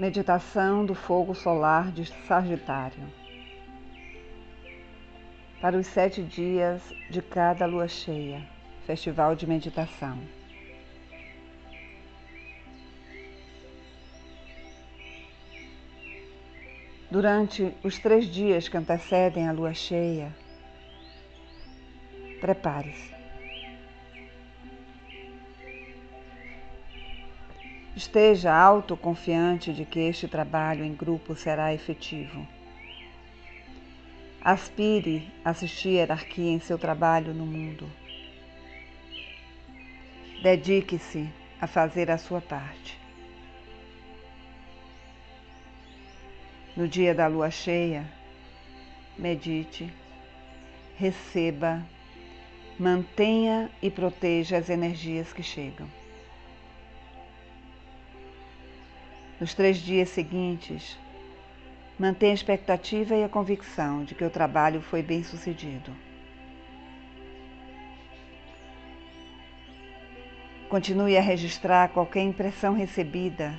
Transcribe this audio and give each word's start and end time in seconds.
Meditação 0.00 0.86
do 0.86 0.94
fogo 0.94 1.34
solar 1.34 1.92
de 1.92 2.06
Sagitário. 2.26 3.06
Para 5.60 5.76
os 5.76 5.88
sete 5.88 6.22
dias 6.22 6.80
de 7.10 7.20
cada 7.20 7.66
lua 7.66 7.86
cheia, 7.86 8.42
festival 8.86 9.36
de 9.36 9.46
meditação. 9.46 10.18
Durante 17.10 17.70
os 17.84 17.98
três 17.98 18.24
dias 18.24 18.70
que 18.70 18.78
antecedem 18.78 19.50
a 19.50 19.52
lua 19.52 19.74
cheia, 19.74 20.34
prepare-se. 22.40 23.19
Esteja 27.96 28.54
autoconfiante 28.54 29.72
de 29.72 29.84
que 29.84 29.98
este 29.98 30.28
trabalho 30.28 30.84
em 30.84 30.94
grupo 30.94 31.34
será 31.34 31.74
efetivo. 31.74 32.46
Aspire 34.40 35.28
a 35.44 35.50
assistir 35.50 35.90
hierarquia 35.90 36.52
em 36.52 36.60
seu 36.60 36.78
trabalho 36.78 37.34
no 37.34 37.44
mundo. 37.44 37.90
Dedique-se 40.40 41.28
a 41.60 41.66
fazer 41.66 42.10
a 42.10 42.16
sua 42.16 42.40
parte. 42.40 42.98
No 46.76 46.86
dia 46.86 47.12
da 47.12 47.26
lua 47.26 47.50
cheia, 47.50 48.06
medite, 49.18 49.92
receba, 50.96 51.84
mantenha 52.78 53.68
e 53.82 53.90
proteja 53.90 54.56
as 54.56 54.70
energias 54.70 55.32
que 55.32 55.42
chegam. 55.42 55.99
Nos 59.40 59.54
três 59.54 59.78
dias 59.78 60.10
seguintes, 60.10 60.98
mantenha 61.98 62.32
a 62.32 62.34
expectativa 62.34 63.16
e 63.16 63.24
a 63.24 63.28
convicção 63.28 64.04
de 64.04 64.14
que 64.14 64.22
o 64.22 64.28
trabalho 64.28 64.82
foi 64.82 65.02
bem 65.02 65.24
sucedido. 65.24 65.96
Continue 70.68 71.16
a 71.16 71.22
registrar 71.22 71.88
qualquer 71.88 72.22
impressão 72.22 72.74
recebida 72.74 73.58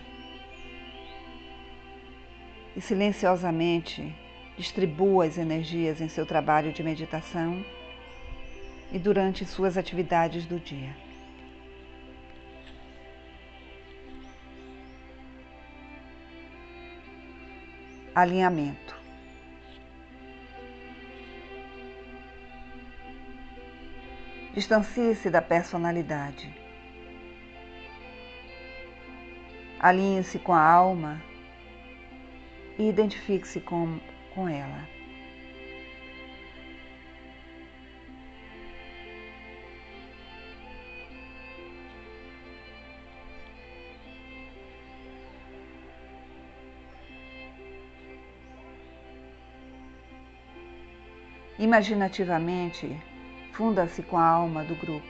e 2.78 2.80
silenciosamente 2.80 4.16
distribua 4.56 5.26
as 5.26 5.40
energias 5.40 6.00
em 6.00 6.08
seu 6.08 6.28
trabalho 6.28 6.72
de 6.72 6.84
meditação 6.84 7.66
e 8.92 9.00
durante 9.00 9.46
suas 9.46 9.78
atividades 9.78 10.46
do 10.46 10.60
dia. 10.60 10.96
Alinhamento. 18.14 19.00
Distancie-se 24.54 25.30
da 25.30 25.42
personalidade. 25.42 26.54
Alinhe-se 29.80 30.38
com 30.40 30.54
a 30.54 30.62
alma 30.62 31.22
e 32.78 32.90
identifique-se 32.90 33.62
com, 33.62 33.98
com 34.36 34.50
ela. 34.50 35.01
Imaginativamente, 51.62 53.00
funda-se 53.54 54.02
com 54.02 54.18
a 54.18 54.26
alma 54.26 54.64
do 54.64 54.74
grupo. 54.74 55.06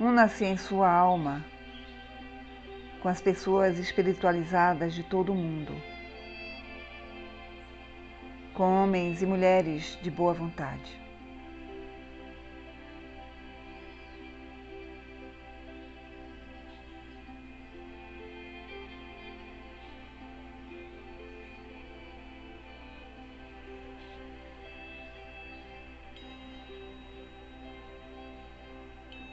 Una-se 0.00 0.46
em 0.46 0.56
sua 0.56 0.90
alma 0.90 1.44
com 3.02 3.08
as 3.10 3.20
pessoas 3.20 3.78
espiritualizadas 3.78 4.94
de 4.94 5.02
todo 5.02 5.32
o 5.32 5.34
mundo, 5.34 5.74
com 8.54 8.82
homens 8.82 9.20
e 9.20 9.26
mulheres 9.26 9.98
de 10.00 10.10
boa 10.10 10.32
vontade. 10.32 11.01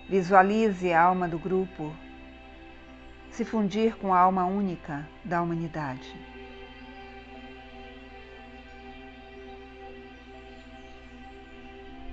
Visualize 0.09 0.91
a 0.91 1.03
alma 1.03 1.27
do 1.27 1.37
grupo 1.37 1.95
se 3.29 3.45
fundir 3.45 3.95
com 3.95 4.11
a 4.11 4.19
alma 4.19 4.43
única 4.43 5.07
da 5.23 5.39
humanidade. 5.39 6.19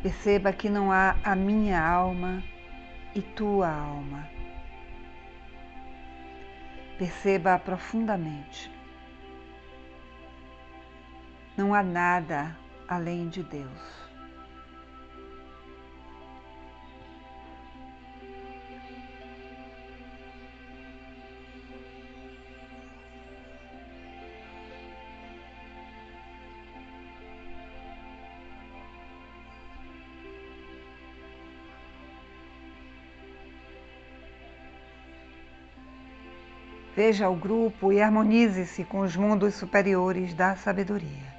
Perceba 0.02 0.52
que 0.52 0.68
não 0.68 0.92
há 0.92 1.16
a 1.24 1.34
minha 1.34 1.82
alma 1.82 2.44
e 3.14 3.22
tua 3.22 3.70
alma. 3.70 4.28
Perceba 6.98 7.58
profundamente. 7.58 8.70
Não 11.56 11.72
há 11.72 11.82
nada 11.82 12.54
além 12.86 13.30
de 13.30 13.42
Deus. 13.42 14.05
Veja 36.96 37.28
o 37.28 37.36
grupo 37.36 37.92
e 37.92 38.00
harmonize-se 38.00 38.82
com 38.82 39.00
os 39.00 39.14
mundos 39.14 39.54
superiores 39.54 40.32
da 40.32 40.56
sabedoria. 40.56 41.36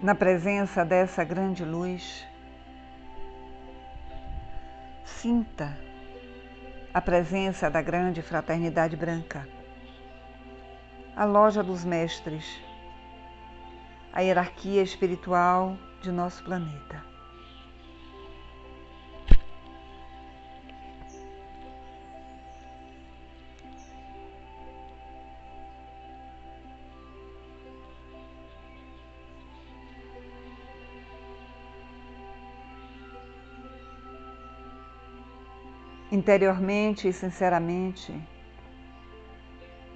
Na 0.00 0.14
presença 0.14 0.84
dessa 0.84 1.24
grande 1.24 1.64
luz, 1.64 2.24
sinta 5.04 5.85
a 6.96 7.00
presença 7.02 7.68
da 7.68 7.82
grande 7.82 8.22
fraternidade 8.22 8.96
branca, 8.96 9.46
a 11.14 11.26
loja 11.26 11.62
dos 11.62 11.84
mestres, 11.84 12.58
a 14.14 14.22
hierarquia 14.22 14.82
espiritual 14.82 15.76
de 16.00 16.10
nosso 16.10 16.42
planeta. 16.42 17.04
Interiormente 36.10 37.08
e 37.08 37.12
sinceramente. 37.12 38.14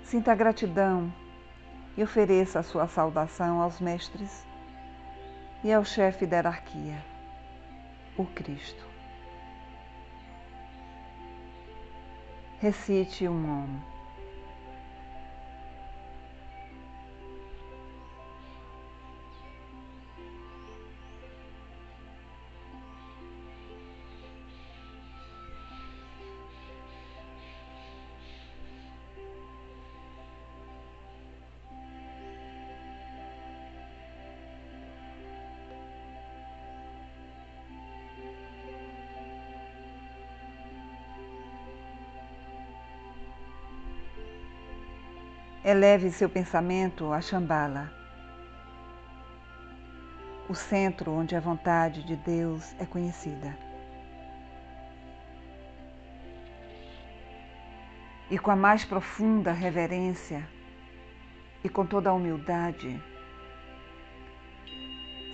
Sinta 0.02 0.34
gratidão 0.34 1.12
e 1.96 2.02
ofereça 2.02 2.58
a 2.58 2.62
sua 2.62 2.88
saudação 2.88 3.60
aos 3.60 3.80
mestres 3.80 4.44
e 5.62 5.72
ao 5.72 5.84
chefe 5.84 6.26
da 6.26 6.36
hierarquia, 6.36 7.04
o 8.16 8.24
Cristo. 8.24 8.84
Recite 12.58 13.28
um 13.28 13.40
nome. 13.40 13.99
Eleve 45.70 46.10
seu 46.10 46.28
pensamento 46.28 47.12
a 47.12 47.20
Shambhala, 47.20 47.92
o 50.48 50.54
centro 50.54 51.12
onde 51.12 51.36
a 51.36 51.40
vontade 51.40 52.02
de 52.02 52.16
Deus 52.16 52.74
é 52.80 52.84
conhecida. 52.84 53.56
E 58.28 58.36
com 58.36 58.50
a 58.50 58.56
mais 58.56 58.84
profunda 58.84 59.52
reverência 59.52 60.44
e 61.62 61.68
com 61.68 61.86
toda 61.86 62.10
a 62.10 62.14
humildade, 62.14 63.00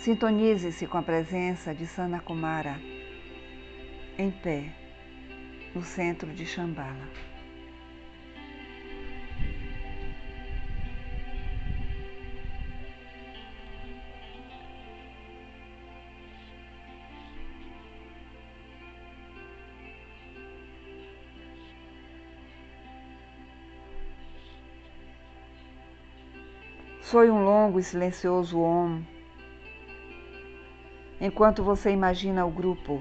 sintonize-se 0.01 0.87
com 0.87 0.99
a 0.99 1.03
presença 1.03 1.75
de 1.75 1.87
Sanakumara 1.87 2.79
em 4.19 4.31
pé 4.31 4.71
no 5.75 5.83
centro 5.83 6.31
de 6.35 6.45
Shambhala. 6.45 7.36
Soe 27.09 27.31
um 27.31 27.45
longo 27.45 27.79
e 27.79 27.85
silencioso 27.85 28.61
Om, 28.61 29.01
enquanto 31.21 31.63
você 31.63 31.93
imagina 31.93 32.45
o 32.45 32.51
grupo 32.51 33.01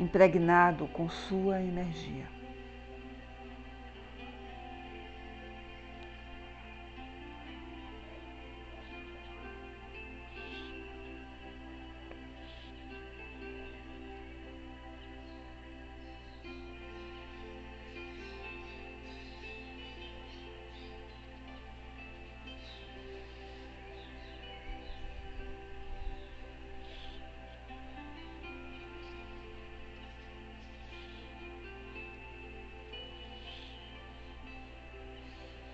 impregnado 0.00 0.88
com 0.88 1.08
sua 1.08 1.62
energia. 1.62 2.26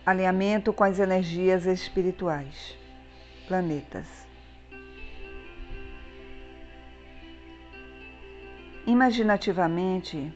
Alinhamento 0.05 0.73
com 0.73 0.85
as 0.85 0.99
energias 0.99 1.67
espirituais, 1.67 2.77
planetas. 3.47 4.07
Imaginativamente, 8.87 10.33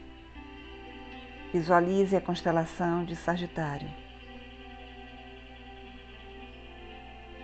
visualize 1.51 2.15
a 2.15 2.21
constelação 2.21 3.03
de 3.03 3.15
Sagitário, 3.15 3.89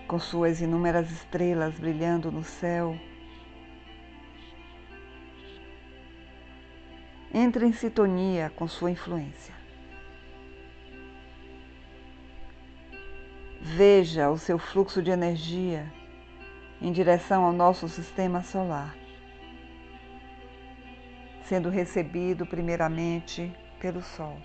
com 0.07 0.19
suas 0.19 0.61
inúmeras 0.61 1.09
estrelas 1.11 1.73
brilhando 1.79 2.31
no 2.31 2.43
céu. 2.43 2.97
Entre 7.33 7.65
em 7.65 7.73
sintonia 7.73 8.51
com 8.55 8.67
sua 8.67 8.91
influência. 8.91 9.60
Veja 13.63 14.27
o 14.31 14.39
seu 14.39 14.57
fluxo 14.57 15.03
de 15.03 15.11
energia 15.11 15.85
em 16.81 16.91
direção 16.91 17.43
ao 17.43 17.53
nosso 17.53 17.87
sistema 17.87 18.41
solar, 18.41 18.97
sendo 21.43 21.69
recebido 21.69 22.43
primeiramente 22.43 23.55
pelo 23.79 24.01
Sol. 24.01 24.35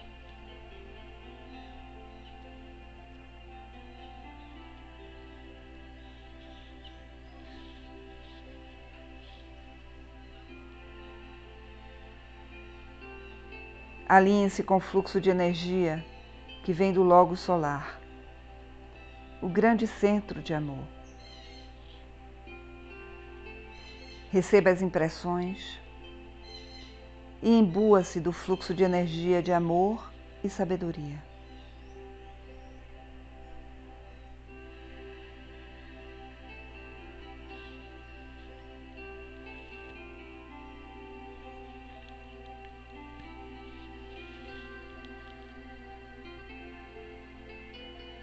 Alinhe-se 14.06 14.62
com 14.62 14.76
o 14.76 14.80
fluxo 14.80 15.22
de 15.22 15.30
energia 15.30 16.04
que 16.62 16.72
vem 16.74 16.92
do 16.92 17.02
Logo 17.02 17.34
Solar 17.34 18.05
o 19.46 19.48
grande 19.48 19.86
centro 19.86 20.42
de 20.42 20.52
amor. 20.52 20.84
Receba 24.32 24.70
as 24.70 24.82
impressões 24.82 25.80
e 27.40 27.48
imbua-se 27.48 28.18
do 28.18 28.32
fluxo 28.32 28.74
de 28.74 28.82
energia 28.82 29.40
de 29.40 29.52
amor 29.52 30.12
e 30.42 30.50
sabedoria. 30.50 31.22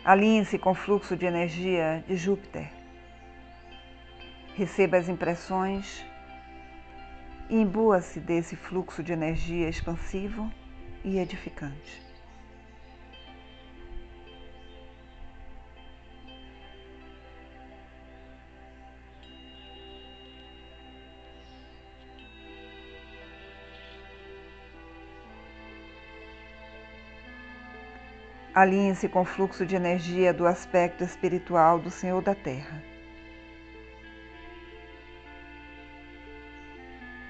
Alinhe-se 0.05 0.59
com 0.59 0.71
o 0.71 0.75
fluxo 0.75 1.15
de 1.15 1.25
energia 1.25 2.03
de 2.05 2.17
Júpiter. 2.17 2.69
Receba 4.53 4.97
as 4.97 5.07
impressões 5.07 6.05
e 7.49 7.55
imbua-se 7.55 8.19
desse 8.19 8.57
fluxo 8.57 9.01
de 9.01 9.13
energia 9.13 9.69
expansivo 9.69 10.51
e 11.05 11.19
edificante. 11.19 12.02
Alinhe-se 28.53 29.09
com 29.09 29.21
o 29.21 29.25
fluxo 29.25 29.65
de 29.65 29.75
energia 29.75 30.31
do 30.31 30.45
aspecto 30.45 31.03
espiritual 31.03 31.79
do 31.79 31.89
Senhor 31.89 32.21
da 32.21 32.35
Terra. 32.35 32.83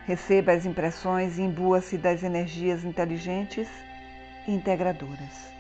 Receba 0.06 0.52
as 0.52 0.66
impressões 0.66 1.38
e 1.38 1.44
imbua-se 1.44 1.98
das 1.98 2.24
energias 2.24 2.84
inteligentes 2.84 3.70
e 4.46 4.52
integradoras. 4.54 5.54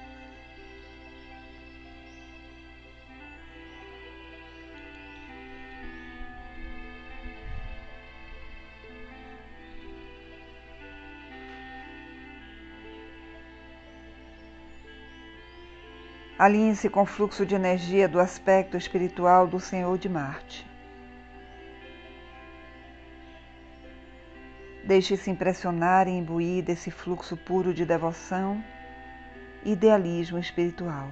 Alinhe-se 16.37 16.89
com 16.89 17.03
o 17.03 17.05
fluxo 17.05 17.45
de 17.45 17.53
energia 17.53 18.07
do 18.07 18.19
aspecto 18.19 18.75
espiritual 18.75 19.47
do 19.47 19.59
Senhor 19.59 19.97
de 19.99 20.09
Marte. 20.09 20.65
Deixe-se 24.83 25.29
impressionar 25.29 26.07
e 26.07 26.11
imbuir 26.11 26.63
desse 26.63 26.89
fluxo 26.89 27.37
puro 27.37 27.73
de 27.73 27.85
devoção 27.85 28.63
idealismo 29.63 30.39
espiritual. 30.39 31.09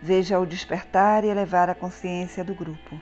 Veja 0.00 0.38
o 0.38 0.46
despertar 0.46 1.24
e 1.24 1.28
elevar 1.28 1.70
a 1.70 1.74
consciência 1.74 2.44
do 2.44 2.54
grupo. 2.54 3.00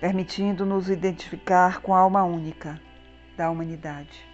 Permitindo-nos 0.00 0.88
identificar 0.88 1.80
com 1.80 1.94
a 1.94 1.98
alma 1.98 2.24
única 2.24 2.80
da 3.36 3.50
humanidade. 3.50 4.33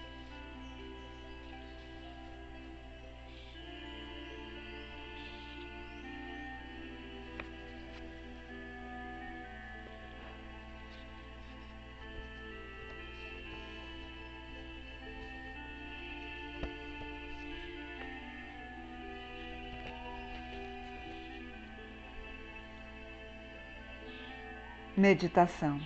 Meditação. 25.01 25.81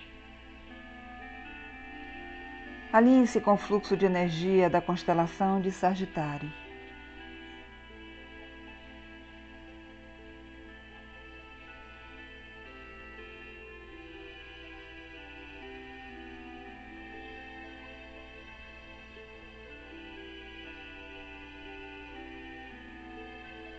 Alinhe-se 2.93 3.41
com 3.41 3.53
o 3.53 3.57
fluxo 3.57 3.97
de 3.97 4.05
energia 4.05 4.69
da 4.69 4.81
constelação 4.81 5.61
de 5.61 5.71
Sagitário. 5.71 6.53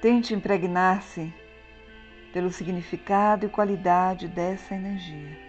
Tente 0.02 0.34
impregnar-se 0.34 1.34
pelo 2.36 2.52
significado 2.52 3.46
e 3.46 3.50
qualidade 3.50 4.28
dessa 4.28 4.76
energia. 4.76 5.40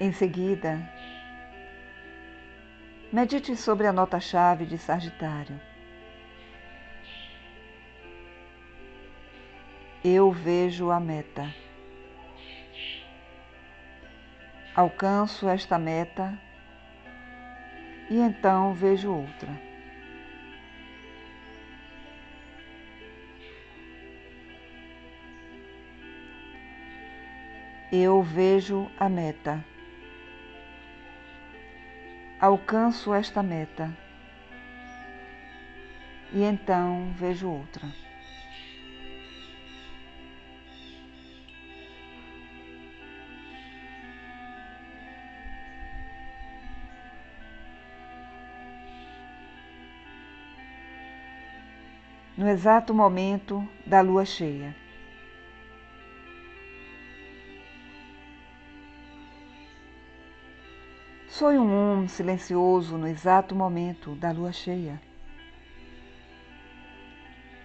Em 0.00 0.10
seguida, 0.10 0.80
medite 3.12 3.54
sobre 3.54 3.86
a 3.86 3.92
nota-chave 3.92 4.64
de 4.64 4.78
Sagitário. 4.78 5.60
Eu 10.02 10.32
vejo 10.32 10.90
a 10.90 10.98
meta. 10.98 11.69
Alcanço 14.80 15.46
esta 15.46 15.78
meta 15.78 16.38
e 18.08 18.18
então 18.18 18.72
vejo 18.72 19.12
outra. 19.12 19.52
Eu 27.92 28.22
vejo 28.22 28.90
a 28.98 29.06
meta 29.06 29.62
alcanço 32.40 33.12
esta 33.12 33.42
meta 33.42 33.94
e 36.32 36.42
então 36.42 37.12
vejo 37.18 37.50
outra. 37.50 38.09
No 52.40 52.48
exato 52.48 52.94
momento 52.94 53.68
da 53.84 54.00
lua 54.00 54.24
cheia. 54.24 54.74
Soe 61.28 61.58
um 61.58 62.00
um 62.00 62.08
silencioso 62.08 62.96
no 62.96 63.06
exato 63.06 63.54
momento 63.54 64.14
da 64.14 64.32
lua 64.32 64.52
cheia. 64.52 64.98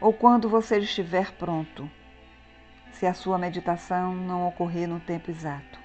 Ou 0.01 0.11
quando 0.11 0.49
você 0.49 0.77
estiver 0.79 1.31
pronto, 1.31 1.89
se 2.91 3.05
a 3.05 3.13
sua 3.13 3.37
meditação 3.37 4.13
não 4.13 4.45
ocorrer 4.45 4.89
no 4.89 4.99
tempo 4.99 5.31
exato. 5.31 5.79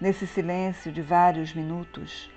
Nesse 0.00 0.28
silêncio 0.28 0.92
de 0.92 1.02
vários 1.02 1.52
minutos, 1.52 2.30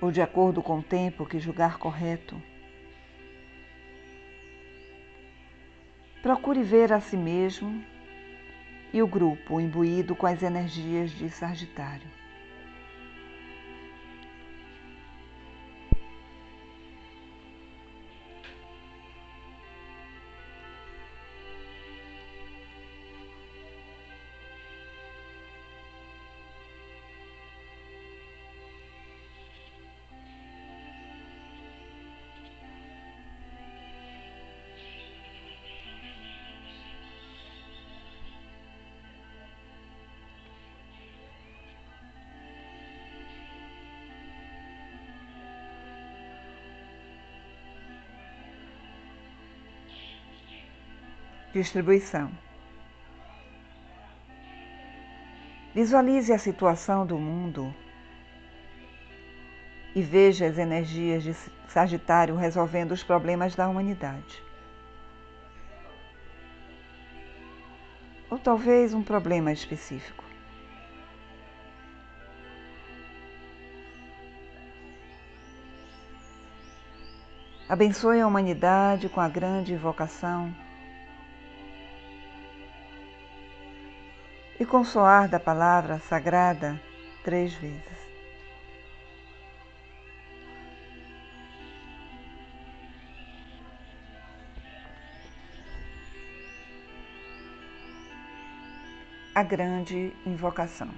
ou 0.00 0.10
de 0.10 0.20
acordo 0.20 0.62
com 0.62 0.78
o 0.78 0.82
tempo 0.82 1.26
que 1.26 1.38
julgar 1.38 1.78
correto, 1.78 2.40
Procure 6.22 6.64
ver 6.64 6.92
a 6.92 7.00
si 7.00 7.16
mesmo 7.16 7.82
e 8.92 9.00
o 9.00 9.06
grupo 9.06 9.60
imbuído 9.60 10.16
com 10.16 10.26
as 10.26 10.42
energias 10.42 11.10
de 11.12 11.30
Sagitário. 11.30 12.08
Distribuição. 51.52 52.30
Visualize 55.74 56.32
a 56.32 56.38
situação 56.38 57.06
do 57.06 57.18
mundo 57.18 57.74
e 59.94 60.02
veja 60.02 60.46
as 60.46 60.58
energias 60.58 61.22
de 61.22 61.34
Sagitário 61.68 62.36
resolvendo 62.36 62.92
os 62.92 63.02
problemas 63.02 63.54
da 63.54 63.68
humanidade. 63.68 64.42
Ou 68.30 68.38
talvez 68.38 68.92
um 68.92 69.02
problema 69.02 69.50
específico. 69.50 70.24
Abençoe 77.68 78.20
a 78.20 78.26
humanidade 78.26 79.08
com 79.08 79.20
a 79.20 79.28
grande 79.28 79.72
invocação 79.74 80.54
e 84.60 84.66
com 84.66 84.80
o 84.80 84.84
soar 84.84 85.28
da 85.28 85.38
palavra 85.38 85.98
sagrada 86.00 86.80
três 87.22 87.54
vezes. 87.54 87.98
A 99.34 99.42
grande 99.44 100.12
invocação. 100.26 100.90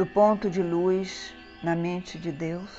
Do 0.00 0.06
ponto 0.06 0.48
de 0.48 0.62
luz 0.62 1.34
na 1.62 1.76
mente 1.76 2.18
de 2.18 2.32
Deus. 2.32 2.70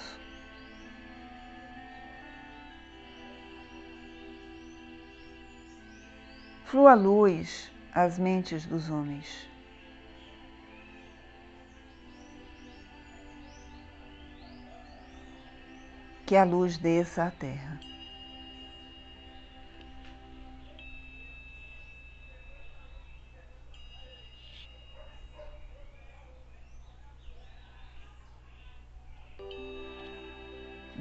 Flua 6.66 6.96
luz 6.96 7.72
às 7.94 8.18
mentes 8.18 8.66
dos 8.66 8.90
homens. 8.90 9.48
Que 16.26 16.36
a 16.36 16.44
luz 16.44 16.76
desça 16.80 17.26
à 17.26 17.30
terra. 17.30 17.91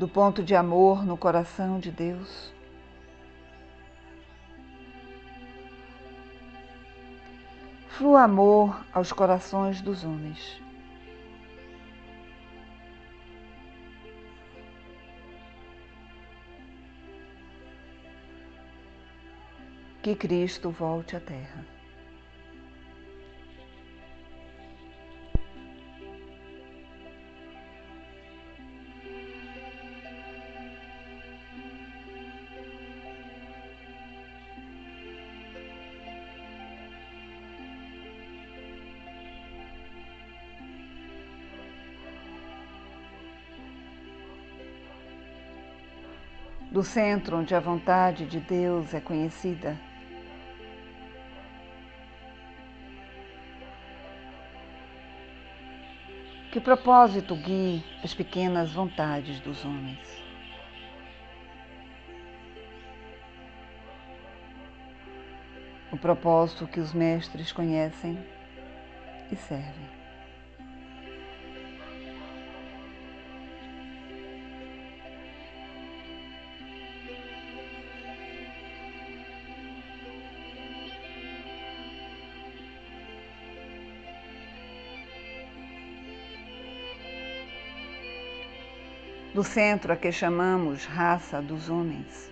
Do 0.00 0.08
ponto 0.08 0.42
de 0.42 0.54
amor 0.54 1.04
no 1.04 1.14
coração 1.14 1.78
de 1.78 1.90
Deus. 1.90 2.54
Flua 7.90 8.22
amor 8.22 8.82
aos 8.94 9.12
corações 9.12 9.82
dos 9.82 10.02
homens. 10.02 10.58
Que 20.02 20.14
Cristo 20.14 20.70
volte 20.70 21.14
à 21.14 21.20
Terra. 21.20 21.79
Do 46.80 46.84
centro 46.84 47.36
onde 47.36 47.54
a 47.54 47.60
vontade 47.60 48.24
de 48.24 48.40
Deus 48.40 48.94
é 48.94 49.00
conhecida. 49.02 49.78
Que 56.50 56.56
o 56.56 56.62
propósito 56.62 57.36
guie 57.36 57.84
as 58.02 58.14
pequenas 58.14 58.72
vontades 58.72 59.40
dos 59.40 59.62
homens. 59.62 60.24
O 65.92 65.98
propósito 65.98 66.66
que 66.66 66.80
os 66.80 66.94
mestres 66.94 67.52
conhecem 67.52 68.18
e 69.30 69.36
servem. 69.36 69.99
Do 89.34 89.44
centro 89.44 89.92
a 89.92 89.96
que 89.96 90.10
chamamos 90.10 90.84
raça 90.84 91.40
dos 91.40 91.68
homens. 91.68 92.30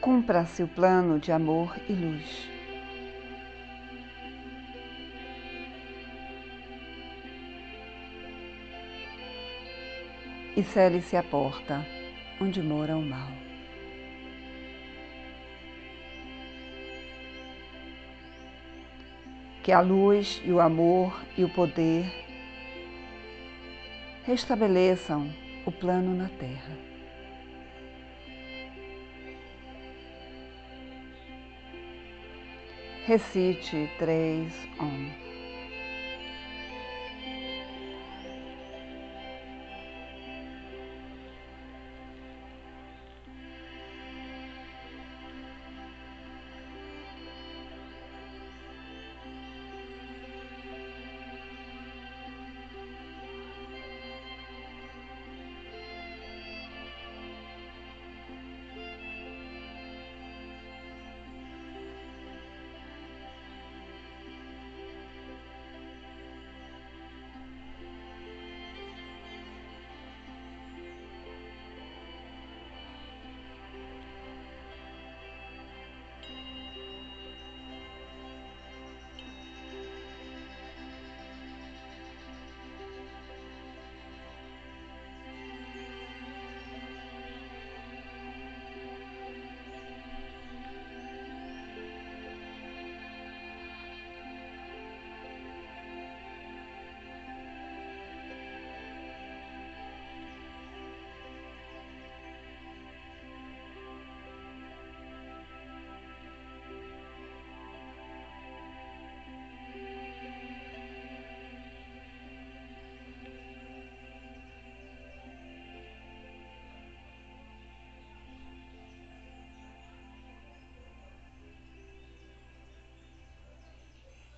Cumpra-se 0.00 0.62
o 0.62 0.68
plano 0.68 1.18
de 1.18 1.32
amor 1.32 1.76
e 1.88 1.92
luz. 1.92 2.48
E 10.56 10.62
cele-se 10.62 11.16
a 11.16 11.22
porta 11.22 11.84
onde 12.40 12.62
mora 12.62 12.96
o 12.96 13.02
mal. 13.02 13.45
Que 19.66 19.72
a 19.72 19.80
luz 19.80 20.40
e 20.44 20.52
o 20.52 20.60
amor 20.60 21.12
e 21.36 21.42
o 21.42 21.48
poder 21.48 22.06
restabeleçam 24.24 25.28
o 25.66 25.72
plano 25.72 26.14
na 26.14 26.28
Terra. 26.28 26.78
Recite 33.06 33.90
três 33.98 34.54
Om. 34.78 35.25